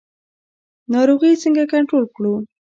[0.91, 2.33] ناروغي څنګه کنټرول کړو؟